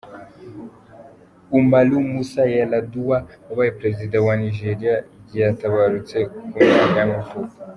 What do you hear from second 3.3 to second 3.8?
wabaye